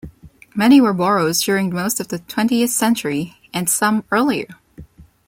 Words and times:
Many 0.55 0.81
were 0.81 0.95
boroughs 0.95 1.43
during 1.43 1.71
most 1.71 1.99
of 1.99 2.07
the 2.07 2.17
twentieth 2.17 2.71
century, 2.71 3.37
and 3.53 3.69
some 3.69 4.03
earlier. 4.09 4.47